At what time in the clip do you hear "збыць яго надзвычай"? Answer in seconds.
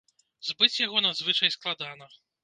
0.47-1.51